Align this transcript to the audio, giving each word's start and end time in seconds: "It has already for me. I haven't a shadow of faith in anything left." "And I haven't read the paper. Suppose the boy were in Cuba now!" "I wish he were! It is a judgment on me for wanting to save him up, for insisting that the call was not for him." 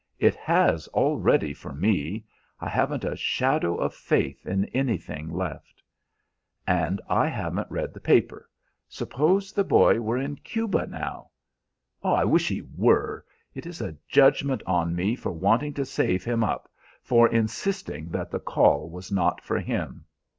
"It 0.17 0.33
has 0.33 0.87
already 0.95 1.53
for 1.53 1.73
me. 1.73 2.25
I 2.59 2.67
haven't 2.69 3.03
a 3.05 3.15
shadow 3.15 3.75
of 3.75 3.93
faith 3.93 4.47
in 4.47 4.65
anything 4.73 5.31
left." 5.31 5.83
"And 6.65 6.99
I 7.07 7.27
haven't 7.27 7.69
read 7.69 7.93
the 7.93 7.99
paper. 7.99 8.49
Suppose 8.89 9.51
the 9.51 9.63
boy 9.63 9.99
were 10.01 10.17
in 10.17 10.37
Cuba 10.37 10.87
now!" 10.87 11.29
"I 12.01 12.25
wish 12.25 12.47
he 12.47 12.63
were! 12.75 13.23
It 13.53 13.67
is 13.67 13.79
a 13.79 13.95
judgment 14.07 14.63
on 14.65 14.95
me 14.95 15.15
for 15.15 15.31
wanting 15.31 15.75
to 15.75 15.85
save 15.85 16.23
him 16.23 16.43
up, 16.43 16.67
for 17.03 17.29
insisting 17.29 18.09
that 18.09 18.31
the 18.31 18.39
call 18.39 18.89
was 18.89 19.11
not 19.11 19.39
for 19.39 19.59
him." 19.59 20.05